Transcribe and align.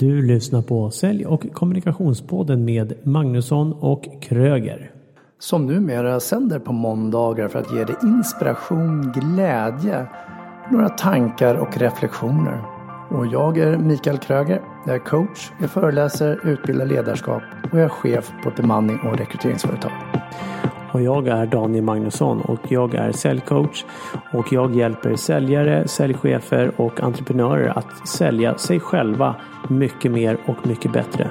Du 0.00 0.22
lyssnar 0.22 0.62
på 0.62 0.90
Sälj 0.90 1.26
och 1.26 1.52
kommunikationspodden 1.52 2.64
med 2.64 2.94
Magnusson 3.02 3.72
och 3.72 4.08
Kröger. 4.22 4.90
Som 5.38 5.66
numera 5.66 6.20
sänder 6.20 6.58
på 6.58 6.72
måndagar 6.72 7.48
för 7.48 7.58
att 7.58 7.74
ge 7.74 7.84
dig 7.84 7.96
inspiration, 8.02 9.12
glädje, 9.12 10.06
några 10.70 10.88
tankar 10.88 11.54
och 11.54 11.78
reflektioner. 11.78 12.60
Och 13.10 13.26
jag 13.26 13.58
är 13.58 13.78
Mikael 13.78 14.18
Kröger. 14.18 14.62
Jag 14.86 14.94
är 14.94 14.98
coach, 14.98 15.50
jag 15.60 15.70
föreläser, 15.70 16.40
utbildar 16.44 16.86
ledarskap 16.86 17.42
och 17.72 17.78
jag 17.78 17.84
är 17.84 17.88
chef 17.88 18.32
på 18.42 18.48
ett 18.48 18.56
bemanning 18.56 18.98
och 18.98 19.18
rekryteringsföretag. 19.18 19.92
Och 20.92 21.02
jag 21.02 21.28
är 21.28 21.46
Daniel 21.46 21.84
Magnusson 21.84 22.40
och 22.40 22.60
jag 22.68 22.94
är 22.94 23.12
säljcoach 23.12 23.84
och 24.32 24.52
jag 24.52 24.76
hjälper 24.76 25.16
säljare, 25.16 25.88
säljchefer 25.88 26.72
och 26.76 27.00
entreprenörer 27.00 27.78
att 27.78 28.08
sälja 28.08 28.58
sig 28.58 28.80
själva 28.80 29.36
mycket 29.68 30.12
mer 30.12 30.38
och 30.46 30.66
mycket 30.66 30.92
bättre. 30.92 31.30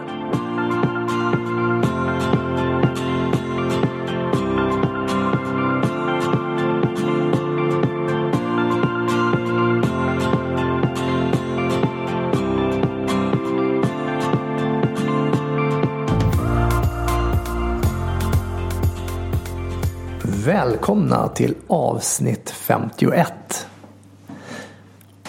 Välkomna 20.90 21.28
till 21.28 21.56
avsnitt 21.68 22.50
51. 22.50 23.68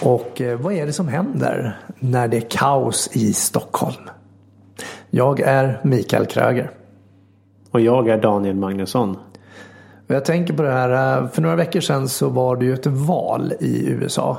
Och 0.01 0.41
eh, 0.41 0.59
vad 0.59 0.73
är 0.73 0.85
det 0.85 0.93
som 0.93 1.07
händer 1.07 1.79
när 1.99 2.27
det 2.27 2.37
är 2.37 2.49
kaos 2.49 3.09
i 3.13 3.33
Stockholm? 3.33 4.09
Jag 5.09 5.39
är 5.39 5.81
Mikael 5.83 6.25
Kröger. 6.25 6.71
Och 7.71 7.81
jag 7.81 8.09
är 8.09 8.21
Daniel 8.21 8.55
Magnusson. 8.55 9.17
Jag 10.07 10.25
tänker 10.25 10.53
på 10.53 10.63
det 10.63 10.71
här, 10.71 11.17
eh, 11.21 11.29
för 11.29 11.41
några 11.41 11.55
veckor 11.55 11.79
sedan 11.79 12.09
så 12.09 12.29
var 12.29 12.55
det 12.55 12.65
ju 12.65 12.73
ett 12.73 12.87
val 12.87 13.53
i 13.59 13.89
USA. 13.89 14.37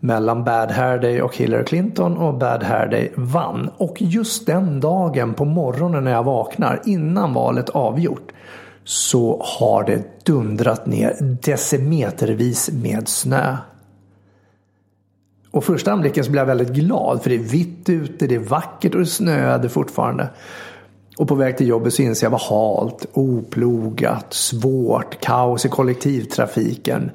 Mellan 0.00 0.44
Bad 0.44 0.70
Hair 0.70 0.98
Day 0.98 1.22
och 1.22 1.36
Hillary 1.36 1.64
Clinton 1.64 2.16
och 2.16 2.34
Bad 2.34 2.62
Hair 2.62 2.86
Day 2.86 3.12
vann. 3.16 3.70
Och 3.76 3.96
just 3.98 4.46
den 4.46 4.80
dagen 4.80 5.34
på 5.34 5.44
morgonen 5.44 6.04
när 6.04 6.12
jag 6.12 6.24
vaknar 6.24 6.80
innan 6.84 7.34
valet 7.34 7.68
avgjort 7.68 8.32
så 8.84 9.42
har 9.44 9.84
det 9.84 10.24
dundrat 10.24 10.86
ner 10.86 11.38
decimetervis 11.42 12.70
med 12.70 13.08
snö. 13.08 13.56
Och 15.50 15.64
första 15.64 15.92
anblicken 15.92 16.24
så 16.24 16.30
blev 16.30 16.40
jag 16.40 16.46
väldigt 16.46 16.74
glad 16.74 17.22
för 17.22 17.30
det 17.30 17.36
är 17.36 17.40
vitt 17.40 17.88
ute, 17.88 18.26
det 18.26 18.34
är 18.34 18.38
vackert 18.38 18.94
och 18.94 19.00
det 19.00 19.06
snöade 19.06 19.68
fortfarande. 19.68 20.28
Och 21.16 21.28
på 21.28 21.34
väg 21.34 21.56
till 21.56 21.68
jobbet 21.68 21.94
så 21.94 22.02
inser 22.02 22.26
jag 22.26 22.30
vad 22.30 22.40
halt, 22.40 23.06
oplogat, 23.12 24.34
svårt, 24.34 25.20
kaos 25.20 25.64
i 25.64 25.68
kollektivtrafiken. 25.68 27.10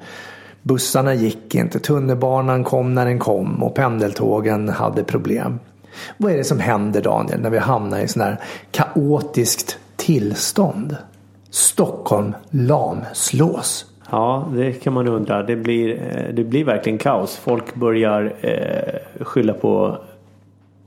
Bussarna 0.62 1.14
gick 1.14 1.54
inte, 1.54 1.78
tunnelbanan 1.78 2.64
kom 2.64 2.94
när 2.94 3.06
den 3.06 3.18
kom 3.18 3.62
och 3.62 3.74
pendeltågen 3.74 4.68
hade 4.68 5.04
problem. 5.04 5.58
Vad 6.16 6.32
är 6.32 6.36
det 6.36 6.44
som 6.44 6.60
händer 6.60 7.02
Daniel 7.02 7.40
när 7.40 7.50
vi 7.50 7.58
hamnar 7.58 8.00
i 8.00 8.08
sån 8.08 8.22
här 8.22 8.40
kaotiskt 8.70 9.78
tillstånd? 9.96 10.96
Stockholm 11.50 12.34
lamslås. 12.50 13.86
Ja, 14.10 14.48
det 14.54 14.72
kan 14.72 14.92
man 14.92 15.08
undra. 15.08 15.42
Det 15.42 15.56
blir, 15.56 15.94
eh, 15.94 16.34
det 16.34 16.44
blir 16.44 16.64
verkligen 16.64 16.98
kaos. 16.98 17.36
Folk 17.36 17.74
börjar 17.74 18.34
eh, 18.40 19.24
skylla 19.24 19.52
på 19.52 19.98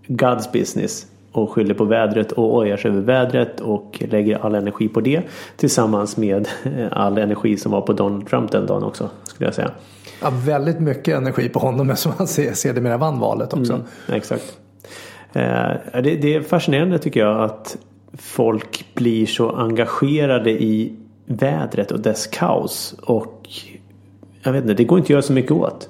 God's 0.07 0.51
business 0.53 1.07
och 1.31 1.51
skyller 1.51 1.73
på 1.73 1.83
vädret 1.83 2.31
och 2.31 2.55
ojar 2.55 2.77
sig 2.77 2.91
över 2.91 3.01
vädret 3.01 3.59
och 3.59 4.03
lägger 4.09 4.45
all 4.45 4.55
energi 4.55 4.87
på 4.87 5.01
det 5.01 5.21
tillsammans 5.57 6.17
med 6.17 6.47
eh, 6.63 6.87
all 6.91 7.17
energi 7.17 7.57
som 7.57 7.71
var 7.71 7.81
på 7.81 7.93
Donald 7.93 8.27
Trump 8.27 8.51
den 8.51 8.65
dagen 8.65 8.83
också 8.83 9.09
skulle 9.23 9.47
jag 9.47 9.55
säga. 9.55 9.71
Ja, 10.21 10.29
väldigt 10.45 10.79
mycket 10.79 11.17
energi 11.17 11.49
på 11.49 11.59
honom 11.59 11.91
som 11.95 12.11
han 12.17 12.27
sedermera 12.27 12.97
vann 12.97 13.19
valet 13.19 13.53
också. 13.53 13.73
Mm, 13.73 13.85
exakt. 14.07 14.57
Eh, 15.33 15.71
det, 15.93 16.15
det 16.15 16.35
är 16.35 16.41
fascinerande 16.41 16.99
tycker 16.99 17.19
jag 17.19 17.43
att 17.43 17.77
folk 18.13 18.85
blir 18.93 19.25
så 19.25 19.49
engagerade 19.49 20.51
i 20.51 20.95
vädret 21.25 21.91
och 21.91 21.99
dess 21.99 22.27
kaos. 22.27 22.95
Och 23.01 23.49
jag 24.43 24.51
vet 24.53 24.61
inte, 24.61 24.73
det 24.73 24.83
går 24.83 24.97
inte 24.97 25.05
att 25.05 25.09
göra 25.09 25.21
så 25.21 25.33
mycket 25.33 25.51
åt. 25.51 25.89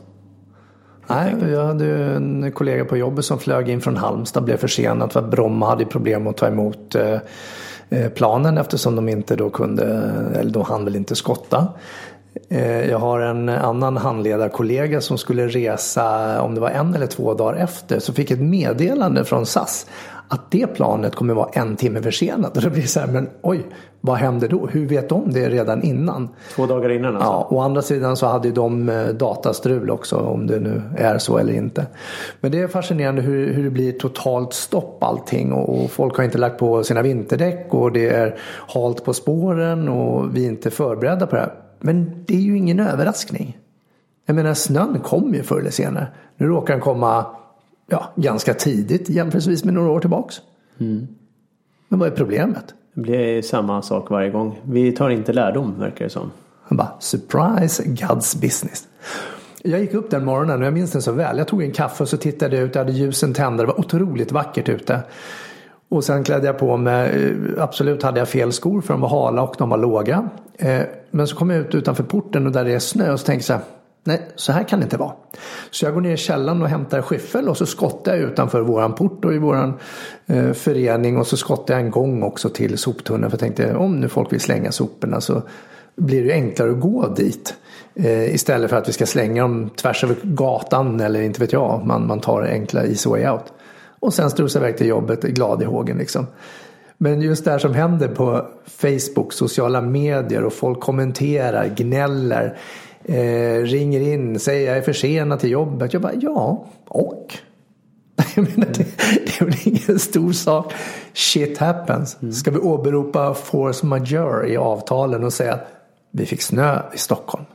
Nej, 1.08 1.36
jag 1.52 1.66
hade 1.66 1.86
en 1.96 2.52
kollega 2.52 2.86
på 2.86 2.98
jobbet 2.98 3.26
som 3.26 3.40
flög 3.40 3.70
in 3.70 3.82
från 3.82 3.98
Halmstad, 3.98 4.44
blev 4.44 4.58
försenad 4.58 5.12
för 5.12 5.20
att 5.20 5.32
Bromma 5.32 5.70
hade 5.70 5.86
problem 5.86 6.28
att 6.28 6.38
ta 6.38 6.48
emot 6.48 6.96
eh, 6.96 7.18
eh, 7.90 8.10
planen 8.10 8.58
eftersom 8.58 8.96
de 8.96 9.10
inte 9.10 9.36
då 9.36 9.50
kunde, 9.50 9.84
eller 10.36 10.52
då 10.52 10.64
hann 10.64 10.86
väl 10.86 10.96
inte 10.96 11.16
skotta. 11.16 11.68
Eh, 12.50 12.90
jag 12.90 12.98
har 12.98 13.20
en 13.20 13.50
annan 13.50 13.98
handledarkollega 13.98 15.02
som 15.02 15.18
skulle 15.18 15.48
resa, 15.48 16.42
om 16.42 16.56
det 16.56 16.62
var 16.62 16.70
en 16.70 16.96
eller 16.96 17.08
två 17.08 17.34
dagar 17.34 17.58
efter, 17.58 18.00
så 18.00 18.14
fick 18.14 18.32
ett 18.32 18.42
meddelande 18.42 19.26
från 19.26 19.46
SAS 19.46 19.88
att 20.28 20.52
det 20.52 20.68
planet 20.68 21.16
kommer 21.16 21.34
vara 21.34 21.50
en 21.54 21.76
timme 21.76 22.02
försenat. 22.02 22.58
Och 22.58 22.64
då 22.64 22.70
blir 22.70 22.82
det 22.82 22.88
så 22.88 23.00
här, 23.00 23.08
men 23.08 23.30
oj, 23.42 23.66
vad 24.02 24.18
händer 24.18 24.48
då? 24.48 24.68
Hur 24.68 24.88
vet 24.88 25.10
de 25.10 25.34
det 25.34 25.50
redan 25.50 25.84
innan? 25.84 26.30
Två 26.56 26.66
dagar 26.66 26.90
innan 26.90 27.16
alltså? 27.16 27.30
Ja, 27.30 27.48
å 27.50 27.60
andra 27.60 27.82
sidan 27.82 28.18
så 28.18 28.26
hade 28.26 28.52
de 28.52 28.90
eh, 28.90 29.08
datastrul 29.08 29.90
också 29.90 30.16
om 30.16 30.48
det 30.48 30.60
nu 30.60 30.82
är 30.98 31.18
så 31.18 31.38
eller 31.38 31.54
inte. 31.54 31.86
Men 32.42 32.52
det 32.52 32.60
är 32.60 32.68
fascinerande 32.68 33.22
hur, 33.22 33.54
hur 33.54 33.64
det 33.64 33.70
blir 33.70 33.92
totalt 33.92 34.54
stopp 34.54 35.04
allting 35.04 35.54
och, 35.54 35.84
och 35.84 35.92
folk 35.92 36.18
har 36.18 36.24
inte 36.24 36.38
lagt 36.38 36.60
på 36.60 36.84
sina 36.84 37.02
vinterdäck 37.02 37.68
och 37.70 37.92
det 37.92 38.10
är 38.10 38.40
halt 38.68 39.06
på 39.06 39.14
spåren 39.14 39.90
och 39.90 40.36
vi 40.36 40.46
är 40.46 40.50
inte 40.50 40.72
förberedda 40.72 41.28
på 41.28 41.36
det 41.36 41.42
här. 41.42 41.61
Men 41.82 42.24
det 42.26 42.36
är 42.36 42.42
ju 42.42 42.58
ingen 42.58 42.80
överraskning. 42.80 43.58
Jag 44.26 44.36
menar 44.36 44.54
snön 44.54 45.00
kommer 45.00 45.38
ju 45.38 45.44
förr 45.44 45.60
eller 45.60 45.72
senare. 45.72 46.08
Nu 46.38 46.48
råkar 46.48 46.74
den 46.74 46.82
komma 46.82 47.26
ja, 47.88 48.12
ganska 48.16 48.54
tidigt 48.54 49.10
jämförelsevis 49.10 49.64
med 49.64 49.74
några 49.74 49.92
år 49.92 50.00
tillbaks. 50.00 50.36
Mm. 50.78 51.08
Men 51.88 52.00
vad 52.00 52.12
är 52.12 52.16
problemet? 52.16 52.74
Det 52.94 53.02
blir 53.02 53.42
samma 53.42 53.82
sak 53.82 54.10
varje 54.10 54.30
gång. 54.30 54.60
Vi 54.64 54.92
tar 54.92 55.10
inte 55.10 55.34
lärdom 55.34 55.80
verkar 55.80 56.06
det 56.06 56.12
som. 56.12 56.32
Han 56.64 56.78
bara, 56.78 56.92
surprise 57.00 57.84
God's 57.84 58.42
business. 58.42 58.88
Jag 59.64 59.80
gick 59.80 59.94
upp 59.94 60.10
den 60.10 60.26
morgonen 60.26 60.60
och 60.60 60.66
jag 60.66 60.74
minns 60.74 60.92
den 60.92 61.02
så 61.02 61.12
väl. 61.12 61.38
Jag 61.38 61.48
tog 61.48 61.64
en 61.64 61.72
kaffe 61.72 62.04
och 62.04 62.10
så 62.10 62.18
tittade 62.18 62.56
jag 62.56 62.66
ut. 62.66 62.76
Jag 62.76 62.84
hade 62.84 62.98
ljusen 62.98 63.34
tända. 63.34 63.64
Det 63.64 63.68
var 63.68 63.80
otroligt 63.80 64.32
vackert 64.32 64.70
ute. 64.70 65.02
Och 65.92 66.04
sen 66.04 66.24
klädde 66.24 66.46
jag 66.46 66.58
på 66.58 66.78
mig. 66.78 67.32
Eh, 67.56 67.64
absolut 67.64 68.04
hade 68.04 68.20
jag 68.20 68.30
fel 68.30 68.52
skor 68.52 68.82
för 68.82 68.94
de 68.94 69.02
var 69.02 69.10
hala 69.10 69.42
och 69.42 69.56
de 69.58 69.70
var 69.70 69.78
låga. 69.78 70.30
Eh, 70.58 70.82
men 71.12 71.28
så 71.28 71.36
kom 71.36 71.50
jag 71.50 71.60
ut 71.60 71.76
utanför 71.76 72.04
porten 72.04 72.46
och 72.46 72.52
där 72.52 72.64
det 72.64 72.74
är 72.74 72.80
snö 72.80 73.12
och 73.12 73.20
så 73.20 73.26
tänkte 73.26 73.54
jag. 73.54 73.62
Nej, 74.04 74.22
så 74.36 74.52
här 74.52 74.64
kan 74.64 74.80
det 74.80 74.84
inte 74.84 74.98
vara. 74.98 75.12
Så 75.72 75.86
jag 75.86 75.94
går 75.94 76.02
ner 76.02 76.14
i 76.14 76.18
källaren 76.18 76.62
och 76.62 76.68
hämtar 76.68 77.02
skyffel 77.02 77.50
och 77.50 77.58
så 77.58 77.66
skottar 77.66 78.16
jag 78.16 78.22
utanför 78.22 78.62
våran 78.62 78.96
port 78.96 79.26
och 79.26 79.34
i 79.34 79.38
våran 79.38 79.74
eh, 80.28 80.52
förening 80.52 81.18
och 81.18 81.28
så 81.28 81.38
skottar 81.38 81.74
jag 81.74 81.84
en 81.84 81.92
gång 81.92 82.24
också 82.24 82.50
till 82.50 82.78
soptunnan 82.78 83.30
för 83.30 83.36
jag 83.36 83.40
tänkte 83.40 83.76
om 83.76 84.00
nu 84.00 84.10
folk 84.10 84.34
vill 84.34 84.42
slänga 84.42 84.72
soporna 84.72 85.22
så 85.22 85.42
blir 85.96 86.24
det 86.24 86.34
enklare 86.34 86.72
att 86.72 86.80
gå 86.80 87.08
dit. 87.08 87.56
Eh, 87.96 88.36
istället 88.36 88.70
för 88.70 88.78
att 88.78 88.90
vi 88.90 88.94
ska 88.94 89.06
slänga 89.06 89.42
dem 89.42 89.70
tvärs 89.76 90.04
över 90.04 90.16
gatan 90.24 91.00
eller 91.00 91.22
inte 91.22 91.40
vet 91.40 91.54
jag, 91.54 91.86
man, 91.86 92.08
man 92.08 92.20
tar 92.20 92.42
enkla 92.42 92.84
easy 92.84 93.10
way 93.10 93.28
out. 93.28 93.54
Och 94.02 94.14
sen 94.14 94.30
strosar 94.30 94.60
iväg 94.60 94.78
till 94.78 94.88
jobbet 94.88 95.22
glad 95.22 95.62
i 95.62 95.66
hågen 95.66 95.98
liksom. 95.98 96.28
Men 96.98 97.22
just 97.22 97.46
det 97.46 97.52
här 97.52 97.60
som 97.60 97.74
händer 97.74 98.08
på 98.08 98.48
Facebook, 98.66 99.34
sociala 99.34 99.82
medier 99.82 100.44
och 100.44 100.54
folk 100.54 100.80
kommenterar, 100.80 101.68
gnäller 101.76 102.58
eh, 103.04 103.64
ringer 103.64 104.00
in, 104.00 104.40
säger 104.40 104.68
jag 104.68 104.78
är 104.78 104.82
försenad 104.82 105.40
till 105.40 105.52
jobbet. 105.52 105.94
Jag 105.94 106.02
bara, 106.02 106.14
ja, 106.14 106.66
och? 106.88 107.34
Jag 108.36 108.58
menar, 108.58 108.74
det, 108.74 108.86
det 108.98 109.42
är 109.42 109.46
väl 109.46 109.56
ingen 109.64 110.00
stor 110.00 110.32
sak. 110.32 110.74
Shit 111.14 111.58
happens. 111.58 112.18
Mm. 112.22 112.34
Ska 112.34 112.52
vi 112.52 112.58
åberopa 112.58 113.34
force 113.34 113.86
majeure 113.86 114.48
i 114.48 114.58
avtalen 114.58 115.24
och 115.24 115.34
säga 115.34 115.54
att 115.54 115.68
vi 116.12 116.26
fick 116.26 116.42
snö 116.42 116.82
i 116.94 116.98
Stockholm? 116.98 117.46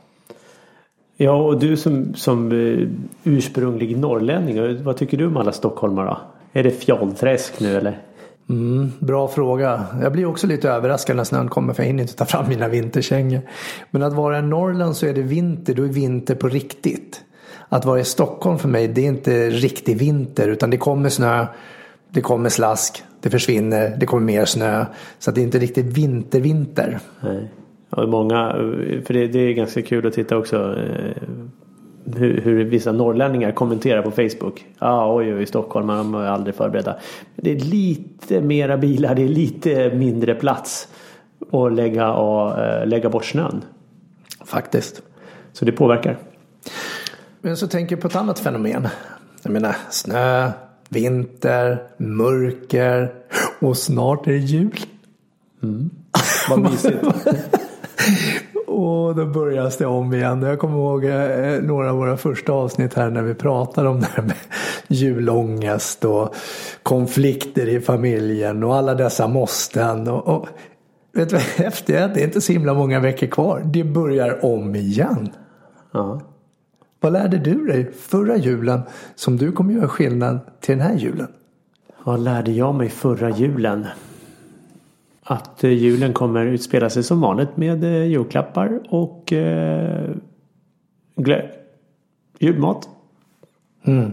Ja, 1.17 1.31
och 1.31 1.59
du 1.59 1.77
som, 1.77 2.13
som 2.13 2.51
uh, 2.51 2.89
ursprunglig 3.23 3.97
norrlänning, 3.97 4.83
vad 4.83 4.97
tycker 4.97 5.17
du 5.17 5.27
om 5.27 5.37
alla 5.37 5.51
stockholmare? 5.51 6.17
Är 6.53 6.63
det 6.63 6.71
fjollträsk 6.71 7.59
nu 7.59 7.77
eller? 7.77 8.01
Mm, 8.49 8.91
bra 8.99 9.27
fråga. 9.27 9.85
Jag 10.01 10.11
blir 10.11 10.25
också 10.25 10.47
lite 10.47 10.69
överraskad 10.69 11.15
när 11.15 11.23
snön 11.23 11.49
kommer 11.49 11.73
för 11.73 11.83
jag 11.83 11.87
hinner 11.87 12.03
inte 12.03 12.15
ta 12.15 12.25
fram 12.25 12.49
mina 12.49 12.67
vinterkängor. 12.67 13.41
Men 13.91 14.03
att 14.03 14.13
vara 14.13 14.39
i 14.39 14.41
Norrland 14.41 14.95
så 14.95 15.05
är 15.05 15.13
det 15.13 15.21
vinter, 15.21 15.73
då 15.73 15.83
är 15.83 15.87
vinter 15.87 16.35
på 16.35 16.47
riktigt. 16.47 17.23
Att 17.69 17.85
vara 17.85 17.99
i 17.99 18.03
Stockholm 18.03 18.59
för 18.59 18.67
mig 18.67 18.87
det 18.87 19.01
är 19.01 19.07
inte 19.07 19.49
riktig 19.49 19.97
vinter 19.97 20.47
utan 20.47 20.69
det 20.69 20.77
kommer 20.77 21.09
snö, 21.09 21.45
det 22.09 22.21
kommer 22.21 22.49
slask, 22.49 23.03
det 23.21 23.29
försvinner, 23.29 23.97
det 23.99 24.05
kommer 24.05 24.25
mer 24.25 24.45
snö. 24.45 24.85
Så 25.19 25.29
att 25.29 25.35
det 25.35 25.41
är 25.41 25.43
inte 25.43 25.59
riktigt 25.59 25.85
vintervinter. 25.85 26.99
Nej. 27.19 27.51
Och 27.89 28.09
många, 28.09 28.51
för 29.05 29.13
det, 29.13 29.27
det, 29.27 29.39
är 29.39 29.53
ganska 29.53 29.81
kul 29.81 30.07
att 30.07 30.13
titta 30.13 30.37
också. 30.37 30.75
Eh, 32.07 32.19
hur, 32.19 32.41
hur 32.41 32.63
vissa 32.63 32.91
norrlänningar 32.91 33.51
kommenterar 33.51 34.01
på 34.01 34.11
Facebook. 34.11 34.65
Ja, 34.79 34.87
ah, 34.87 35.15
oj, 35.15 35.33
oj, 35.33 35.45
Stockholm, 35.45 35.87
de 35.87 36.15
är 36.15 36.27
aldrig 36.27 36.55
förberedda. 36.55 36.95
Det 37.35 37.51
är 37.51 37.59
lite 37.59 38.41
mera 38.41 38.77
bilar, 38.77 39.15
det 39.15 39.23
är 39.23 39.27
lite 39.27 39.89
mindre 39.95 40.35
plats 40.35 40.87
att 41.51 41.73
lägga, 41.73 42.13
och, 42.13 42.59
äh, 42.59 42.87
lägga 42.87 43.09
bort 43.09 43.25
snön. 43.25 43.63
Faktiskt. 44.45 45.01
Så 45.53 45.65
det 45.65 45.71
påverkar. 45.71 46.17
Men 47.41 47.57
så 47.57 47.67
tänker 47.67 47.95
jag 47.95 48.01
på 48.01 48.07
ett 48.07 48.15
annat 48.15 48.39
fenomen. 48.39 48.87
Jag 49.43 49.51
menar 49.51 49.75
snö, 49.89 50.51
vinter, 50.89 51.83
mörker 51.97 53.13
och 53.59 53.77
snart 53.77 54.27
är 54.27 54.31
det 54.31 54.37
jul. 54.37 54.79
Mm. 55.63 55.89
Vad 56.49 56.59
mysigt. 56.59 56.97
och 58.87 59.15
då 59.15 59.25
börjar 59.25 59.73
det 59.77 59.85
om 59.85 60.13
igen. 60.13 60.41
Jag 60.41 60.59
kommer 60.59 60.77
ihåg 60.77 61.05
eh, 61.05 61.61
några 61.61 61.89
av 61.91 61.97
våra 61.97 62.17
första 62.17 62.51
avsnitt 62.51 62.93
här 62.93 63.09
när 63.09 63.21
vi 63.21 63.33
pratade 63.33 63.89
om 63.89 63.99
det 63.99 64.07
här 64.13 64.23
med 64.23 64.35
julångest 64.87 66.05
och 66.05 66.35
konflikter 66.83 67.67
i 67.67 67.81
familjen 67.81 68.63
och 68.63 68.75
alla 68.75 68.95
dessa 68.95 69.27
måsten. 69.27 70.07
Och, 70.07 70.27
och 70.27 70.47
vet 71.13 71.29
du 71.29 71.35
vad 71.35 71.43
häftigt 71.57 71.95
är? 71.95 72.07
Det 72.07 72.21
är 72.21 72.25
inte 72.25 72.41
så 72.41 72.53
himla 72.53 72.73
många 72.73 72.99
veckor 72.99 73.27
kvar. 73.27 73.61
Det 73.65 73.83
börjar 73.83 74.45
om 74.45 74.75
igen. 74.75 75.29
Ja. 75.91 76.21
Vad 76.99 77.13
lärde 77.13 77.37
du 77.37 77.65
dig 77.65 77.91
förra 77.93 78.37
julen 78.37 78.81
som 79.15 79.37
du 79.37 79.51
kommer 79.51 79.73
göra 79.73 79.87
skillnad 79.87 80.39
till 80.59 80.77
den 80.77 80.87
här 80.87 80.95
julen? 80.95 81.27
Vad 82.03 82.19
lärde 82.19 82.51
jag 82.51 82.75
mig 82.75 82.89
förra 82.89 83.29
julen? 83.29 83.85
Att 85.29 85.63
eh, 85.63 85.71
julen 85.71 86.13
kommer 86.13 86.45
utspela 86.45 86.89
sig 86.89 87.03
som 87.03 87.21
vanligt 87.21 87.57
med 87.57 87.83
eh, 87.83 88.03
julklappar 88.03 88.79
och 88.89 89.33
eh, 89.33 90.09
julmat. 92.39 92.89
Mm. 93.83 94.11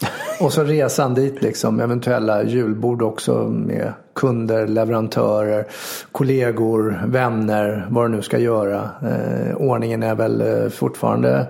Och 0.40 0.52
så 0.52 0.64
resan 0.64 1.14
dit 1.14 1.42
liksom, 1.42 1.80
eventuella 1.80 2.44
julbord 2.44 3.02
också 3.02 3.48
med 3.48 3.92
kunder, 4.14 4.66
leverantörer, 4.66 5.66
kollegor, 6.12 7.02
vänner, 7.06 7.86
vad 7.90 8.04
du 8.04 8.16
nu 8.16 8.22
ska 8.22 8.38
göra. 8.38 8.90
Eh, 9.02 9.56
ordningen 9.56 10.02
är 10.02 10.14
väl 10.14 10.40
eh, 10.40 10.68
fortfarande 10.68 11.46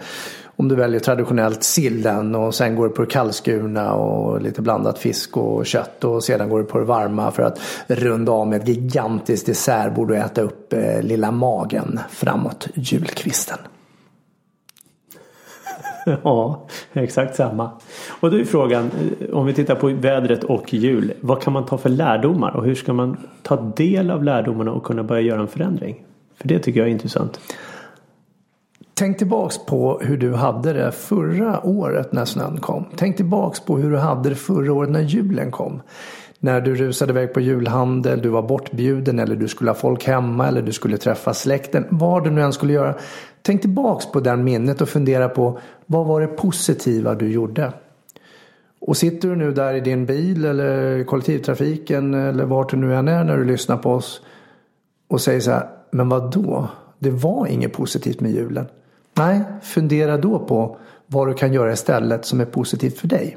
om 0.56 0.68
du 0.68 0.74
väljer 0.74 1.00
traditionellt 1.00 1.62
sillen 1.62 2.34
och 2.34 2.54
sen 2.54 2.76
går 2.76 2.88
du 2.88 2.94
på 2.94 3.02
det 3.02 3.10
kallskurna 3.10 3.94
och 3.94 4.40
lite 4.40 4.62
blandat 4.62 4.98
fisk 4.98 5.36
och 5.36 5.66
kött 5.66 6.04
och 6.04 6.24
sedan 6.24 6.48
går 6.48 6.58
du 6.58 6.64
på 6.64 6.78
det 6.78 6.84
varma 6.84 7.30
för 7.30 7.42
att 7.42 7.60
runda 7.86 8.32
av 8.32 8.46
med 8.46 8.62
ett 8.62 8.68
gigantiskt 8.68 9.46
dessertbord 9.46 10.10
och 10.10 10.16
äta 10.16 10.40
upp 10.40 10.72
eh, 10.72 11.02
lilla 11.02 11.30
magen 11.30 12.00
framåt 12.10 12.68
julkvisten. 12.74 13.58
Ja, 16.22 16.66
exakt 16.92 17.36
samma. 17.36 17.70
Och 18.20 18.30
då 18.30 18.36
är 18.36 18.44
frågan, 18.44 18.90
eh, 19.20 19.36
om 19.36 19.46
vi 19.46 19.54
tittar 19.54 19.74
på 19.74 19.88
vädret 19.88 20.44
och 20.44 20.74
jul, 20.74 21.12
vad 21.20 21.42
kan 21.42 21.52
man 21.52 21.66
ta 21.66 21.78
för 21.78 21.88
lärdomar 21.88 22.56
och 22.56 22.64
hur 22.64 22.74
ska 22.74 22.92
man 22.92 23.16
ta 23.42 23.56
del 23.56 24.10
av 24.10 24.24
lärdomarna 24.24 24.72
och 24.72 24.84
kunna 24.84 25.02
börja 25.02 25.20
göra 25.20 25.40
en 25.40 25.48
förändring? 25.48 26.04
För 26.36 26.48
det 26.48 26.58
tycker 26.58 26.80
jag 26.80 26.88
är 26.88 26.92
intressant. 26.92 27.40
Tänk 28.98 29.18
tillbaks 29.18 29.58
på 29.58 29.98
hur 30.02 30.16
du 30.16 30.34
hade 30.34 30.72
det 30.72 30.92
förra 30.92 31.66
året 31.66 32.12
när 32.12 32.24
snön 32.24 32.60
kom. 32.60 32.84
Tänk 32.96 33.16
tillbaks 33.16 33.60
på 33.60 33.78
hur 33.78 33.90
du 33.90 33.96
hade 33.96 34.28
det 34.28 34.34
förra 34.34 34.72
året 34.72 34.90
när 34.90 35.00
julen 35.00 35.50
kom. 35.50 35.82
När 36.38 36.60
du 36.60 36.74
rusade 36.74 37.12
iväg 37.12 37.34
på 37.34 37.40
julhandel, 37.40 38.22
du 38.22 38.28
var 38.28 38.42
bortbjuden 38.42 39.18
eller 39.18 39.36
du 39.36 39.48
skulle 39.48 39.70
ha 39.70 39.74
folk 39.74 40.04
hemma 40.04 40.48
eller 40.48 40.62
du 40.62 40.72
skulle 40.72 40.96
träffa 40.96 41.34
släkten. 41.34 41.84
Vad 41.90 42.24
du 42.24 42.30
nu 42.30 42.42
än 42.42 42.52
skulle 42.52 42.72
göra. 42.72 42.94
Tänk 43.42 43.60
tillbaks 43.60 44.12
på 44.12 44.20
det 44.20 44.36
minnet 44.36 44.80
och 44.80 44.88
fundera 44.88 45.28
på 45.28 45.58
vad 45.86 46.06
var 46.06 46.20
det 46.20 46.26
positiva 46.26 47.14
du 47.14 47.32
gjorde? 47.32 47.72
Och 48.80 48.96
sitter 48.96 49.28
du 49.28 49.36
nu 49.36 49.52
där 49.52 49.74
i 49.74 49.80
din 49.80 50.06
bil 50.06 50.44
eller 50.44 51.04
kollektivtrafiken 51.04 52.14
eller 52.14 52.44
vart 52.44 52.70
du 52.70 52.76
nu 52.76 52.94
än 52.94 53.08
är 53.08 53.24
när 53.24 53.36
du 53.36 53.44
lyssnar 53.44 53.76
på 53.76 53.90
oss 53.90 54.20
och 55.08 55.20
säger 55.20 55.40
så 55.40 55.50
här, 55.50 55.68
men 55.90 56.08
vad 56.08 56.32
då? 56.32 56.68
Det 56.98 57.10
var 57.10 57.46
inget 57.46 57.72
positivt 57.72 58.20
med 58.20 58.30
julen. 58.30 58.66
Nej, 59.16 59.40
fundera 59.62 60.16
då 60.16 60.38
på 60.38 60.76
vad 61.06 61.28
du 61.28 61.34
kan 61.34 61.52
göra 61.52 61.72
istället 61.72 62.24
som 62.24 62.40
är 62.40 62.44
positivt 62.44 62.98
för 62.98 63.08
dig. 63.08 63.36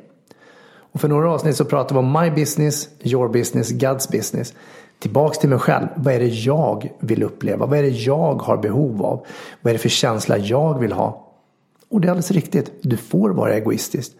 Och 0.91 1.01
för 1.01 1.07
några 1.07 1.31
avsnitt 1.31 1.55
så 1.55 1.65
pratade 1.65 1.93
vi 1.93 1.99
om 1.99 2.21
my 2.21 2.31
business, 2.31 2.89
your 3.01 3.29
business, 3.29 3.71
God's 3.71 4.11
business. 4.11 4.53
Tillbaks 4.99 5.37
till 5.37 5.49
mig 5.49 5.59
själv. 5.59 5.87
Vad 5.95 6.13
är 6.13 6.19
det 6.19 6.27
jag 6.27 6.91
vill 6.99 7.23
uppleva? 7.23 7.65
Vad 7.65 7.79
är 7.79 7.83
det 7.83 7.89
jag 7.89 8.33
har 8.33 8.57
behov 8.57 9.05
av? 9.05 9.25
Vad 9.61 9.71
är 9.71 9.73
det 9.73 9.81
för 9.81 9.89
känsla 9.89 10.37
jag 10.37 10.79
vill 10.79 10.91
ha? 10.91 11.25
Och 11.89 12.01
det 12.01 12.07
är 12.07 12.09
alldeles 12.09 12.31
riktigt. 12.31 12.71
Du 12.81 12.97
får 12.97 13.29
vara 13.29 13.53
egoistisk. 13.53 14.11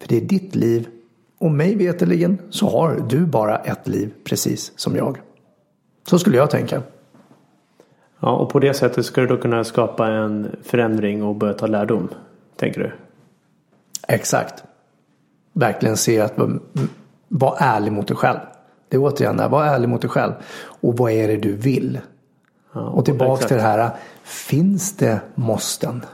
För 0.00 0.08
det 0.08 0.16
är 0.16 0.20
ditt 0.20 0.54
liv. 0.54 0.88
Och 1.38 1.50
mig 1.50 1.74
veterligen 1.74 2.38
så 2.50 2.68
har 2.70 3.04
du 3.08 3.26
bara 3.26 3.58
ett 3.58 3.88
liv 3.88 4.12
precis 4.24 4.72
som 4.76 4.96
jag. 4.96 5.18
Så 6.08 6.18
skulle 6.18 6.36
jag 6.36 6.50
tänka. 6.50 6.82
Ja, 8.20 8.36
och 8.36 8.50
på 8.50 8.58
det 8.58 8.74
sättet 8.74 9.06
ska 9.06 9.20
du 9.20 9.26
då 9.26 9.36
kunna 9.36 9.64
skapa 9.64 10.08
en 10.08 10.56
förändring 10.62 11.22
och 11.22 11.34
börja 11.34 11.54
ta 11.54 11.66
lärdom, 11.66 12.08
tänker 12.56 12.80
du? 12.80 12.92
Exakt. 14.08 14.64
Verkligen 15.52 15.96
se 15.96 16.20
att 16.20 16.32
var 17.28 17.56
ärlig 17.58 17.92
mot 17.92 18.08
dig 18.08 18.16
själv. 18.16 18.38
Det 18.88 18.96
är 18.96 19.00
återigen 19.00 19.36
där, 19.36 19.48
var 19.48 19.64
ärlig 19.64 19.88
mot 19.88 20.00
dig 20.00 20.10
själv. 20.10 20.32
Och 20.80 20.96
vad 20.96 21.12
är 21.12 21.28
det 21.28 21.36
du 21.36 21.52
vill? 21.52 22.00
Ja, 22.72 22.80
och, 22.80 22.98
och 22.98 23.04
tillbaks 23.04 23.46
till 23.46 23.56
det 23.56 23.62
här, 23.62 23.90
finns 24.22 24.96
det 24.96 25.20
måsten? 25.34 26.04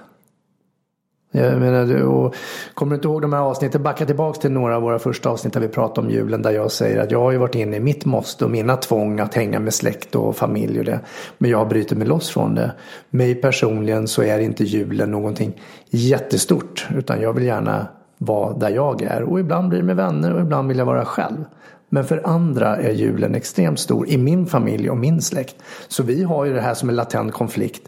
Jag 1.34 1.60
menar, 1.60 2.02
och 2.02 2.34
kommer 2.74 2.90
du 2.90 2.94
inte 2.94 3.08
ihåg 3.08 3.22
de 3.22 3.32
här 3.32 3.40
avsnitten? 3.40 3.82
Backa 3.82 4.06
tillbaka 4.06 4.40
till 4.40 4.52
några 4.52 4.76
av 4.76 4.82
våra 4.82 4.98
första 4.98 5.30
avsnitt 5.30 5.52
där 5.52 5.60
vi 5.60 5.68
pratade 5.68 6.06
om 6.06 6.12
julen. 6.12 6.42
Där 6.42 6.50
jag 6.50 6.72
säger 6.72 7.00
att 7.00 7.10
jag 7.10 7.20
har 7.20 7.30
ju 7.30 7.38
varit 7.38 7.54
inne 7.54 7.76
i 7.76 7.80
mitt 7.80 8.04
måste 8.04 8.44
och 8.44 8.50
mina 8.50 8.76
tvång 8.76 9.20
att 9.20 9.34
hänga 9.34 9.60
med 9.60 9.74
släkt 9.74 10.14
och 10.14 10.36
familj 10.36 10.78
och 10.78 10.84
det. 10.84 11.00
Men 11.38 11.50
jag 11.50 11.68
bryter 11.68 11.96
mig 11.96 12.06
loss 12.06 12.30
från 12.30 12.54
det. 12.54 12.72
Mig 13.10 13.34
personligen 13.34 14.08
så 14.08 14.22
är 14.22 14.38
inte 14.38 14.64
julen 14.64 15.10
någonting 15.10 15.60
jättestort. 15.90 16.86
Utan 16.96 17.20
jag 17.20 17.32
vill 17.32 17.44
gärna 17.44 17.86
vara 18.18 18.52
där 18.52 18.70
jag 18.70 19.02
är. 19.02 19.22
Och 19.22 19.40
ibland 19.40 19.68
blir 19.68 19.78
det 19.78 19.86
med 19.86 19.96
vänner 19.96 20.34
och 20.34 20.40
ibland 20.40 20.68
vill 20.68 20.78
jag 20.78 20.86
vara 20.86 21.04
själv. 21.04 21.44
Men 21.88 22.04
för 22.04 22.22
andra 22.24 22.76
är 22.76 22.92
julen 22.92 23.34
extremt 23.34 23.78
stor 23.78 24.08
i 24.08 24.18
min 24.18 24.46
familj 24.46 24.90
och 24.90 24.96
min 24.96 25.22
släkt. 25.22 25.56
Så 25.88 26.02
vi 26.02 26.22
har 26.22 26.44
ju 26.44 26.52
det 26.52 26.60
här 26.60 26.74
som 26.74 26.88
en 26.88 26.96
latent 26.96 27.32
konflikt 27.32 27.82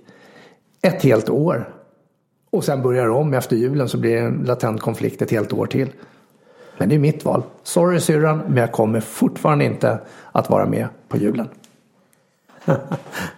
ett 0.82 1.02
helt 1.02 1.28
år 1.28 1.68
och 2.54 2.64
sen 2.64 2.82
börjar 2.82 3.08
om 3.08 3.34
efter 3.34 3.56
julen 3.56 3.88
så 3.88 3.98
blir 3.98 4.14
det 4.14 4.20
en 4.20 4.44
latent 4.46 4.80
konflikt 4.80 5.22
ett 5.22 5.30
helt 5.30 5.52
år 5.52 5.66
till. 5.66 5.88
Men 6.78 6.88
det 6.88 6.94
är 6.94 6.98
mitt 6.98 7.24
val. 7.24 7.42
Sorry 7.62 8.00
syrran, 8.00 8.42
men 8.48 8.56
jag 8.56 8.72
kommer 8.72 9.00
fortfarande 9.00 9.64
inte 9.64 9.98
att 10.32 10.50
vara 10.50 10.66
med 10.66 10.86
på 11.08 11.16
julen. 11.16 11.48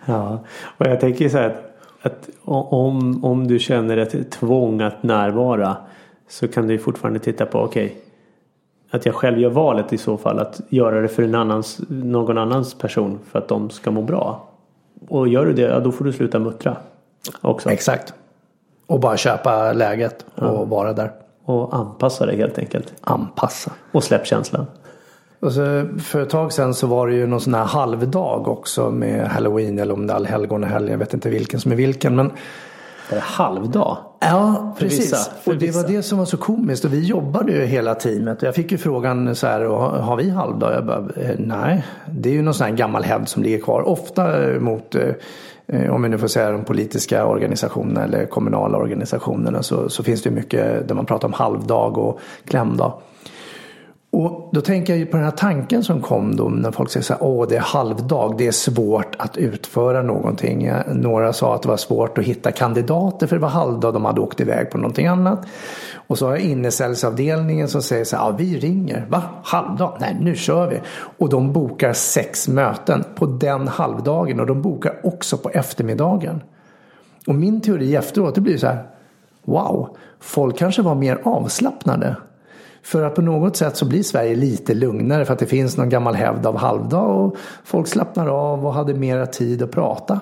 ja, 0.06 0.44
och 0.78 0.86
jag 0.86 1.00
tänker 1.00 1.28
så 1.28 1.38
här 1.38 1.46
att, 2.02 2.12
att, 2.12 2.28
om, 2.44 3.24
om 3.24 3.46
du 3.46 3.58
känner 3.58 3.96
ett 3.96 4.30
tvång 4.30 4.80
att 4.80 5.02
närvara 5.02 5.76
så 6.28 6.48
kan 6.48 6.66
du 6.66 6.78
fortfarande 6.78 7.18
titta 7.18 7.46
på 7.46 7.58
okej 7.58 7.86
okay, 7.86 7.96
att 8.90 9.06
jag 9.06 9.14
själv 9.14 9.38
gör 9.38 9.50
valet 9.50 9.92
i 9.92 9.98
så 9.98 10.16
fall 10.16 10.38
att 10.38 10.60
göra 10.68 11.00
det 11.00 11.08
för 11.08 11.22
en 11.22 11.34
annans, 11.34 11.80
någon 11.88 12.38
annans 12.38 12.74
person 12.74 13.18
för 13.30 13.38
att 13.38 13.48
de 13.48 13.70
ska 13.70 13.90
må 13.90 14.02
bra. 14.02 14.48
Och 15.08 15.28
gör 15.28 15.46
du 15.46 15.52
det, 15.52 15.62
ja, 15.62 15.80
då 15.80 15.92
får 15.92 16.04
du 16.04 16.12
sluta 16.12 16.38
muttra. 16.38 16.76
Också. 17.40 17.70
Exakt. 17.70 18.14
Och 18.86 19.00
bara 19.00 19.16
köpa 19.16 19.72
läget 19.72 20.26
och 20.34 20.46
ja. 20.46 20.64
vara 20.64 20.92
där. 20.92 21.12
Och 21.44 21.76
anpassa 21.76 22.26
det 22.26 22.36
helt 22.36 22.58
enkelt. 22.58 22.92
Anpassa. 23.00 23.72
Och 23.92 24.04
släpp 24.04 24.26
känslan. 24.26 24.66
Och 25.40 25.52
så 25.52 25.88
för 25.98 26.22
ett 26.22 26.30
tag 26.30 26.52
sedan 26.52 26.74
så 26.74 26.86
var 26.86 27.06
det 27.06 27.14
ju 27.14 27.26
någon 27.26 27.40
sån 27.40 27.54
här 27.54 27.64
halvdag 27.64 28.48
också 28.48 28.90
med 28.90 29.28
halloween 29.28 29.78
eller 29.78 29.94
om 29.94 30.06
det 30.06 30.12
är 30.12 30.16
allhelgonahelgen. 30.16 30.90
Jag 30.90 30.98
vet 30.98 31.14
inte 31.14 31.28
vilken 31.28 31.60
som 31.60 31.72
är 31.72 31.76
vilken. 31.76 32.16
Men 32.16 32.26
är 33.10 33.14
det 33.14 33.20
halvdag? 33.20 33.98
Ja, 34.20 34.74
precis. 34.78 35.00
Vissa, 35.00 35.30
och 35.44 35.56
det 35.56 35.70
var 35.74 35.88
det 35.88 36.02
som 36.02 36.18
var 36.18 36.24
så 36.24 36.36
komiskt. 36.36 36.84
Och 36.84 36.92
vi 36.92 37.04
jobbade 37.04 37.52
ju 37.52 37.64
hela 37.64 37.94
teamet. 37.94 38.42
Jag 38.42 38.54
fick 38.54 38.72
ju 38.72 38.78
frågan 38.78 39.36
så 39.36 39.46
här, 39.46 39.60
har 40.00 40.16
vi 40.16 40.30
halvdag? 40.30 40.74
Jag 40.74 40.86
bara, 40.86 41.08
eh, 41.16 41.34
nej. 41.38 41.84
Det 42.10 42.28
är 42.28 42.32
ju 42.32 42.42
någon 42.42 42.54
sån 42.54 42.66
här 42.66 42.74
gammal 42.74 43.04
hävd 43.04 43.28
som 43.28 43.42
ligger 43.42 43.58
kvar. 43.58 43.88
Ofta 43.88 44.36
mot 44.60 44.94
eh, 44.94 45.02
Eh, 45.68 45.94
om 45.94 46.02
vi 46.02 46.08
nu 46.08 46.18
får 46.18 46.28
säga 46.28 46.50
de 46.50 46.64
politiska 46.64 47.26
organisationerna 47.26 48.04
eller 48.04 48.26
kommunala 48.26 48.78
organisationerna 48.78 49.62
så, 49.62 49.88
så 49.88 50.02
finns 50.02 50.22
det 50.22 50.30
mycket 50.30 50.88
där 50.88 50.94
man 50.94 51.06
pratar 51.06 51.28
om 51.28 51.32
halvdag 51.34 51.98
och 51.98 52.20
klämdag. 52.44 52.92
Och 54.10 54.50
då 54.52 54.60
tänker 54.60 54.92
jag 54.92 55.00
ju 55.00 55.06
på 55.06 55.16
den 55.16 55.24
här 55.24 55.32
tanken 55.32 55.84
som 55.84 56.02
kom 56.02 56.36
då 56.36 56.48
när 56.48 56.70
folk 56.70 56.90
säger 56.90 57.04
så 57.04 57.12
här, 57.12 57.22
åh 57.22 57.48
det 57.48 57.56
är 57.56 57.60
halvdag, 57.60 58.34
det 58.38 58.46
är 58.46 58.52
svårt 58.52 59.05
att 59.18 59.36
utföra 59.36 60.02
någonting. 60.02 60.70
Några 60.86 61.32
sa 61.32 61.54
att 61.54 61.62
det 61.62 61.68
var 61.68 61.76
svårt 61.76 62.18
att 62.18 62.24
hitta 62.24 62.52
kandidater 62.52 63.26
för 63.26 63.36
det 63.36 63.42
var 63.42 63.48
halvdag, 63.48 63.94
de 63.94 64.04
hade 64.04 64.20
åkt 64.20 64.40
iväg 64.40 64.70
på 64.70 64.78
någonting 64.78 65.06
annat. 65.06 65.46
Och 65.94 66.18
så 66.18 66.26
har 66.26 66.32
jag 66.32 66.40
innesäljsavdelningen 66.40 67.68
som 67.68 67.82
säger 67.82 68.04
så 68.04 68.16
här, 68.16 68.24
ja 68.24 68.34
vi 68.38 68.58
ringer, 68.58 69.06
va? 69.08 69.22
Halvdag? 69.42 69.96
Nej 70.00 70.16
nu 70.20 70.34
kör 70.34 70.70
vi. 70.70 70.80
Och 71.18 71.28
de 71.28 71.52
bokar 71.52 71.92
sex 71.92 72.48
möten 72.48 73.04
på 73.14 73.26
den 73.26 73.68
halvdagen 73.68 74.40
och 74.40 74.46
de 74.46 74.62
bokar 74.62 75.00
också 75.02 75.38
på 75.38 75.50
eftermiddagen. 75.50 76.42
Och 77.26 77.34
min 77.34 77.60
teori 77.60 77.96
efteråt 77.96 78.34
det 78.34 78.40
blir 78.40 78.58
så 78.58 78.66
här, 78.66 78.86
wow, 79.44 79.96
folk 80.20 80.58
kanske 80.58 80.82
var 80.82 80.94
mer 80.94 81.20
avslappnade. 81.24 82.16
För 82.86 83.02
att 83.02 83.14
på 83.14 83.22
något 83.22 83.56
sätt 83.56 83.76
så 83.76 83.84
blir 83.84 84.02
Sverige 84.02 84.34
lite 84.34 84.74
lugnare 84.74 85.24
för 85.24 85.32
att 85.32 85.38
det 85.38 85.46
finns 85.46 85.76
någon 85.76 85.88
gammal 85.88 86.14
hävd 86.14 86.46
av 86.46 86.56
halvdag 86.56 87.24
och 87.24 87.36
folk 87.64 87.86
slappnar 87.86 88.26
av 88.26 88.66
och 88.66 88.74
hade 88.74 88.94
mera 88.94 89.26
tid 89.26 89.62
att 89.62 89.70
prata 89.70 90.20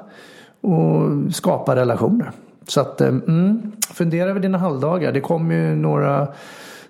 och 0.61 1.35
skapa 1.35 1.76
relationer. 1.76 2.30
Så 2.66 2.80
att 2.80 3.00
eh, 3.00 3.09
mm, 3.09 3.73
fundera 3.94 4.30
över 4.30 4.40
dina 4.40 4.59
halvdagar. 4.59 5.12
Det 5.12 5.21
kommer 5.21 5.54
ju 5.54 5.75
några 5.76 6.28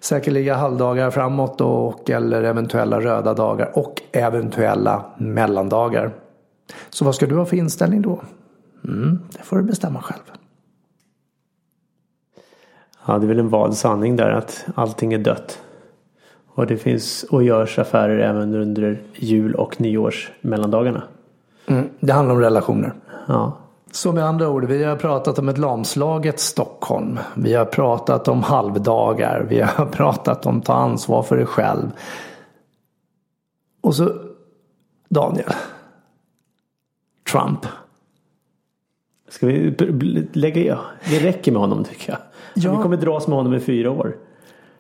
säkerliga 0.01 0.55
halvdagar 0.55 1.11
framåt 1.11 1.61
och 1.61 2.11
eller 2.11 2.43
eventuella 2.43 3.01
röda 3.01 3.35
dagar 3.35 3.79
och 3.79 4.03
eventuella 4.13 5.05
mellandagar. 5.17 6.13
Så 6.91 7.05
vad 7.05 7.15
ska 7.15 7.27
du 7.27 7.37
ha 7.37 7.45
för 7.45 7.57
inställning 7.57 8.03
då? 8.03 8.23
Mm, 8.85 9.21
det 9.33 9.43
får 9.43 9.57
du 9.57 9.63
bestämma 9.63 10.03
själv. 10.03 10.23
Ja, 13.07 13.19
det 13.19 13.27
är 13.27 13.29
väl 13.29 13.39
en 13.39 13.49
vald 13.49 13.77
sanning 13.77 14.17
där 14.17 14.31
att 14.31 14.67
allting 14.75 15.13
är 15.13 15.19
dött. 15.19 15.61
Och 16.55 16.67
det 16.67 16.77
finns 16.77 17.23
och 17.23 17.43
görs 17.43 17.79
affärer 17.79 18.19
även 18.19 18.55
under 18.55 19.03
jul 19.15 19.55
och 19.55 19.81
nyårs 19.81 20.31
mellandagarna. 20.41 21.03
Mm, 21.67 21.89
det 22.01 22.13
handlar 22.13 22.35
om 22.35 22.41
relationer. 22.41 22.95
Ja. 23.27 23.59
Så 23.93 24.13
med 24.13 24.25
andra 24.25 24.49
ord, 24.49 24.65
vi 24.65 24.85
har 24.85 24.97
pratat 24.97 25.39
om 25.39 25.49
ett 25.49 25.59
lamslaget 25.59 26.41
Stockholm. 26.41 27.19
Vi 27.35 27.55
har 27.55 27.65
pratat 27.65 28.29
om 28.29 28.43
halvdagar. 28.43 29.47
Vi 29.49 29.61
har 29.61 29.87
pratat 29.93 30.47
om 30.47 30.61
ta 30.61 30.75
ansvar 30.75 31.23
för 31.23 31.37
dig 31.37 31.47
själv. 31.47 31.91
Och 33.81 33.95
så 33.95 34.13
Daniel. 35.09 35.53
Trump. 37.33 37.67
Ska 39.29 39.47
vi 39.47 39.77
lägga 40.33 40.61
i? 40.61 40.77
Det 41.11 41.19
räcker 41.19 41.53
med 41.53 41.61
honom 41.61 41.85
tycker 41.85 42.13
jag. 42.13 42.19
Ja. 42.55 42.77
Vi 42.77 42.83
kommer 42.83 42.97
dras 42.97 43.27
med 43.27 43.37
honom 43.37 43.55
i 43.55 43.61
fyra 43.61 43.91
år. 43.91 44.17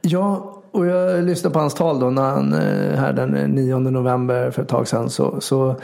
Ja, 0.00 0.54
och 0.74 0.86
jag 0.86 1.24
lyssnade 1.24 1.52
på 1.52 1.58
hans 1.58 1.74
tal 1.74 2.00
då 2.00 2.10
när 2.10 2.22
han 2.22 2.52
eh, 2.52 2.98
här 2.98 3.12
den 3.12 3.36
eh, 3.36 3.48
9 3.48 3.78
november 3.78 4.50
för 4.50 4.62
ett 4.62 4.68
tag 4.68 4.88
sedan. 4.88 5.10
Så, 5.10 5.40
så 5.40 5.76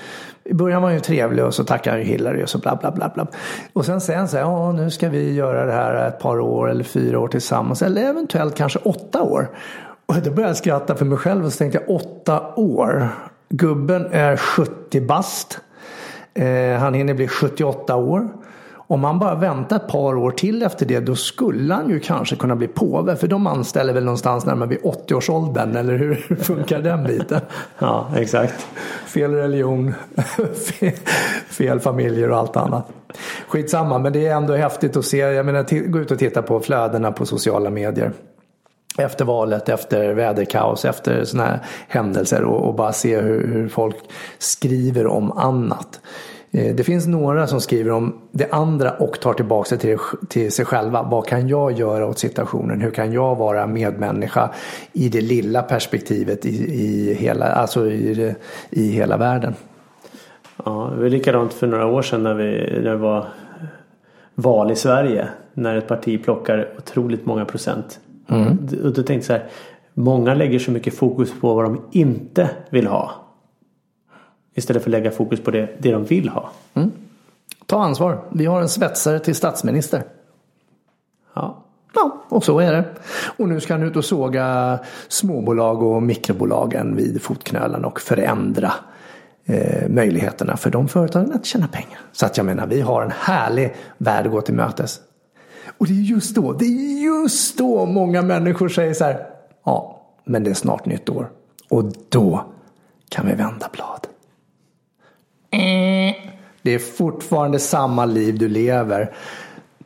i 0.45 0.55
början 0.55 0.83
var 0.83 0.89
han 0.89 0.97
ju 0.97 1.01
trevlig 1.01 1.45
och 1.45 1.55
så 1.55 1.65
tackade 1.65 1.97
han 1.97 2.01
ju 2.01 2.07
Hillary 2.07 2.45
och 2.45 2.49
så 2.49 2.59
bla 2.59 2.77
bla 2.77 2.91
bla 2.91 3.11
bla. 3.15 3.27
Och 3.73 3.87
sen 3.87 4.01
säger 4.01 4.19
han 4.19 4.29
så 4.29 4.37
här, 4.37 4.45
ja 4.45 4.73
nu 4.73 4.91
ska 4.91 5.09
vi 5.09 5.35
göra 5.35 5.67
det 5.67 5.73
här 5.73 6.09
ett 6.09 6.19
par 6.19 6.41
år 6.41 6.71
eller 6.71 6.85
fyra 6.85 7.19
år 7.19 7.29
tillsammans. 7.29 7.83
Eller 7.83 8.03
eventuellt 8.03 8.55
kanske 8.55 8.79
åtta 8.79 9.23
år. 9.23 9.51
Och 10.07 10.15
då 10.15 10.31
började 10.31 10.51
jag 10.51 10.57
skratta 10.57 10.95
för 10.95 11.05
mig 11.05 11.19
själv 11.19 11.45
och 11.45 11.53
så 11.53 11.59
tänkte 11.59 11.79
jag 11.87 11.97
åtta 11.97 12.55
år. 12.57 13.09
Gubben 13.49 14.07
är 14.13 14.37
70 14.37 15.01
bast. 15.01 15.61
Eh, 16.35 16.79
han 16.79 16.95
hinner 16.95 17.15
bli 17.15 17.29
78 17.29 17.97
år. 17.97 18.29
Om 18.91 19.01
man 19.01 19.19
bara 19.19 19.35
väntar 19.35 19.77
ett 19.77 19.89
par 19.89 20.17
år 20.17 20.31
till 20.31 20.63
efter 20.63 20.87
det 20.87 21.01
då 21.01 21.15
skulle 21.15 21.75
han 21.75 21.89
ju 21.89 22.01
kanske 22.01 22.37
kunna 22.37 22.57
bli 22.57 22.69
påve. 22.69 23.17
För 23.17 23.27
de 23.27 23.47
anställer 23.47 23.93
väl 23.93 24.05
någonstans 24.05 24.47
när 24.47 24.55
man 24.55 24.69
blir 24.69 24.79
80-årsåldern 24.79 25.77
eller 25.77 25.95
hur 25.95 26.37
funkar 26.41 26.79
den 26.79 27.05
biten? 27.05 27.41
ja, 27.79 28.09
exakt. 28.17 28.67
Fel 29.07 29.35
religion, 29.35 29.95
fel 31.49 31.81
familjer 31.81 32.31
och 32.31 32.39
allt 32.39 32.57
annat. 32.57 32.89
Skitsamma, 33.49 33.99
men 33.99 34.13
det 34.13 34.27
är 34.27 34.37
ändå 34.37 34.55
häftigt 34.55 34.97
att 34.97 35.05
se. 35.05 35.19
Jag 35.19 35.47
menar, 35.47 35.89
gå 35.89 35.99
ut 35.99 36.11
och 36.11 36.19
titta 36.19 36.43
på 36.43 36.61
flödena 36.61 37.13
på 37.13 37.27
sociala 37.27 37.71
medier 37.71 38.13
efter 38.99 39.25
valet, 39.25 39.69
efter 39.69 40.15
väderkaos, 40.15 40.85
efter 40.85 41.25
sådana 41.25 41.49
här 41.49 41.61
händelser 41.89 42.45
och, 42.45 42.69
och 42.69 42.75
bara 42.75 42.93
se 42.93 43.21
hur, 43.21 43.47
hur, 43.47 43.69
folk 43.69 43.97
skriver 44.39 45.07
om 45.07 45.33
annat. 45.33 46.01
Eh, 46.53 46.75
det 46.75 46.85
finns 46.85 47.07
några 47.07 47.47
som 47.47 47.61
skriver 47.61 47.91
om 47.91 48.21
det 48.31 48.53
andra 48.53 48.91
och 48.91 49.21
tar 49.21 49.33
tillbaka 49.33 49.75
det 49.75 49.81
till, 49.81 49.99
till 50.29 50.53
sig 50.53 50.65
själva. 50.65 51.03
Vad 51.03 51.27
kan 51.27 51.49
jag 51.49 51.73
göra 51.73 52.07
åt 52.07 52.19
situationen? 52.19 52.81
Hur 52.81 52.91
kan 52.91 53.13
jag 53.13 53.37
vara 53.37 53.67
medmänniska 53.67 54.51
i 54.93 55.09
det 55.09 55.21
lilla 55.21 55.63
perspektivet 55.63 56.47
i, 56.47 56.75
i, 56.75 57.15
hela, 57.15 57.47
alltså 57.47 57.91
i, 57.91 58.15
det, 58.15 58.35
i 58.71 58.91
hela 58.91 59.17
världen? 59.17 59.55
Ja, 60.65 60.93
det 60.95 61.03
var 61.03 61.09
likadant 61.09 61.55
för 61.55 61.67
några 61.67 61.87
år 61.87 62.03
sedan 62.03 62.23
när, 62.23 62.35
vi, 62.35 62.81
när 62.83 62.91
det 62.91 62.97
var 62.97 63.27
val 64.35 64.71
i 64.71 64.77
Sverige. 64.77 65.29
När 65.55 65.77
ett 65.77 65.89
parti 65.89 66.25
plockar 66.25 66.69
otroligt 66.79 67.27
många 67.27 67.45
procent. 67.45 68.01
Mm. 68.29 68.49
Och 68.85 68.93
då 68.93 69.03
tänkte 69.03 69.13
jag 69.13 69.25
så 69.25 69.33
här. 69.33 69.45
Många 69.95 70.35
lägger 70.35 70.59
så 70.59 70.71
mycket 70.71 70.95
fokus 70.95 71.41
på 71.41 71.55
vad 71.55 71.65
de 71.65 71.81
inte 71.93 72.51
vill 72.71 72.87
ha. 72.87 73.11
Istället 74.55 74.83
för 74.83 74.91
att 74.91 74.93
lägga 74.93 75.11
fokus 75.11 75.41
på 75.41 75.51
det, 75.51 75.69
det 75.79 75.93
de 75.93 76.05
vill 76.05 76.29
ha. 76.29 76.51
Mm. 76.75 76.91
Ta 77.67 77.83
ansvar. 77.83 78.25
Vi 78.31 78.47
har 78.47 78.61
en 78.61 78.69
svetsare 78.69 79.19
till 79.19 79.35
statsminister. 79.35 80.03
Ja. 81.35 81.65
Ja, 81.95 82.25
och 82.29 82.45
så 82.45 82.59
är 82.59 82.73
det. 82.73 82.85
Och 83.37 83.49
nu 83.49 83.61
ska 83.61 83.75
han 83.75 83.83
ut 83.83 83.97
och 83.97 84.05
såga 84.05 84.79
småbolag 85.09 85.83
och 85.83 86.03
mikrobolagen 86.03 86.97
vid 86.97 87.23
fotknölen 87.23 87.85
och 87.85 88.01
förändra 88.01 88.73
eh, 89.45 89.89
möjligheterna 89.89 90.57
för 90.57 90.71
de 90.71 90.89
företagen 90.89 91.33
att 91.33 91.47
tjäna 91.47 91.69
pengar. 91.69 92.01
Så 92.13 92.27
att 92.27 92.37
jag 92.37 92.47
menar, 92.47 92.67
vi 92.67 92.81
har 92.81 93.03
en 93.03 93.11
härlig 93.11 93.75
värld 93.99 94.27
att 94.27 94.33
gå 94.33 94.41
till 94.41 94.55
mötes. 94.55 95.01
Och 95.79 95.87
det 95.87 95.93
är 95.93 96.03
just 96.03 96.35
då, 96.35 96.53
det 96.53 96.65
är 96.65 97.05
just 97.05 97.59
då 97.59 97.87
många 97.87 98.23
människor 98.23 98.69
säger 98.69 98.95
så 98.95 99.05
här. 99.05 99.27
Ja, 99.65 100.03
men 100.25 100.45
det 100.45 100.51
är 100.51 100.55
snart 100.55 100.87
nytt 100.87 101.09
år. 101.09 101.31
Och 101.69 101.85
då 102.09 102.45
kan 103.09 103.27
vi 103.27 103.33
vända 103.33 103.69
blad. 103.73 104.07
Det 106.63 106.75
är 106.75 106.79
fortfarande 106.79 107.59
samma 107.59 108.05
liv 108.05 108.39
du 108.39 108.49
lever. 108.49 109.15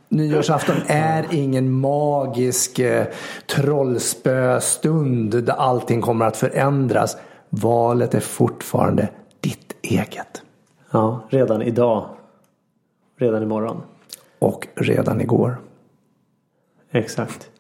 Nyårsafton 0.09 0.77
är 0.87 1.27
ingen 1.31 1.73
magisk 1.73 2.79
eh, 2.79 3.07
trollspöstund 3.47 5.31
där 5.45 5.53
allting 5.53 6.01
kommer 6.01 6.27
att 6.27 6.37
förändras. 6.37 7.17
Valet 7.49 8.15
är 8.15 8.21
fortfarande 8.21 9.09
ditt 9.41 9.77
eget. 9.83 10.43
Ja, 10.91 11.21
redan 11.31 11.63
idag. 11.63 12.09
Redan 13.19 13.43
imorgon. 13.43 13.83
Och 14.39 14.69
redan 14.75 15.21
igår. 15.21 15.57
Exakt. 16.91 17.51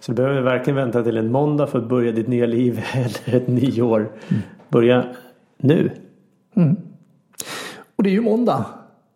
Så 0.00 0.12
du 0.12 0.16
behöver 0.16 0.40
varken 0.40 0.74
vänta 0.74 1.02
till 1.02 1.16
en 1.16 1.32
måndag 1.32 1.66
för 1.66 1.78
att 1.78 1.88
börja 1.88 2.12
ditt 2.12 2.28
nya 2.28 2.46
liv 2.46 2.84
eller 2.94 3.34
ett 3.36 3.48
nyår. 3.48 4.00
Mm. 4.28 4.42
Börja 4.68 5.04
nu. 5.56 5.90
Mm. 6.54 6.76
Och 7.96 8.02
det 8.02 8.10
är 8.10 8.12
ju 8.12 8.20
måndag. 8.20 8.64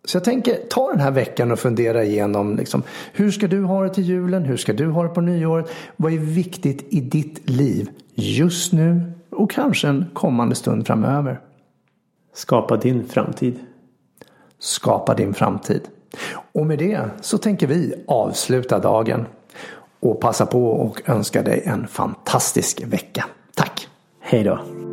Så 0.05 0.17
jag 0.17 0.25
tänker 0.25 0.57
ta 0.71 0.91
den 0.91 1.01
här 1.01 1.11
veckan 1.11 1.53
och 1.53 1.59
fundera 1.59 2.05
igenom 2.05 2.57
liksom, 2.57 2.83
hur 3.13 3.31
ska 3.31 3.47
du 3.47 3.63
ha 3.63 3.83
det 3.83 3.95
till 3.95 4.05
julen? 4.05 4.45
Hur 4.45 4.57
ska 4.57 4.73
du 4.73 4.87
ha 4.87 5.03
det 5.03 5.09
på 5.09 5.21
nyåret? 5.21 5.71
Vad 5.97 6.13
är 6.13 6.19
viktigt 6.19 6.87
i 6.91 7.01
ditt 7.01 7.51
liv 7.51 7.91
just 8.15 8.73
nu 8.73 9.13
och 9.31 9.51
kanske 9.51 9.89
en 9.89 10.07
kommande 10.15 10.55
stund 10.55 10.87
framöver? 10.87 11.41
Skapa 12.35 12.77
din 12.77 13.09
framtid. 13.09 13.59
Skapa 14.59 15.15
din 15.15 15.35
framtid. 15.35 15.83
Och 16.53 16.67
med 16.67 16.79
det 16.79 17.01
så 17.21 17.39
tänker 17.39 17.67
vi 17.67 17.95
avsluta 18.07 18.79
dagen 18.79 19.27
och 20.01 20.21
passa 20.21 20.47
på 20.47 20.67
och 20.67 21.03
önska 21.07 21.43
dig 21.43 21.63
en 21.65 21.87
fantastisk 21.87 22.83
vecka. 22.87 23.25
Tack! 23.55 23.89
Hej 24.21 24.45
då! 24.45 24.90